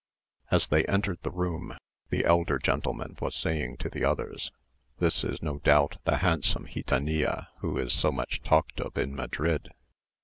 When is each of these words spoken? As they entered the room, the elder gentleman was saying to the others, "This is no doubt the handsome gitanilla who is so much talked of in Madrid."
As 0.49 0.67
they 0.69 0.83
entered 0.85 1.21
the 1.21 1.29
room, 1.29 1.77
the 2.09 2.25
elder 2.25 2.57
gentleman 2.57 3.15
was 3.21 3.35
saying 3.35 3.77
to 3.77 3.87
the 3.87 4.03
others, 4.03 4.51
"This 4.97 5.23
is 5.23 5.43
no 5.43 5.59
doubt 5.59 5.97
the 6.05 6.17
handsome 6.17 6.65
gitanilla 6.65 7.49
who 7.59 7.77
is 7.77 7.93
so 7.93 8.11
much 8.11 8.41
talked 8.41 8.79
of 8.81 8.97
in 8.97 9.13
Madrid." 9.15 9.69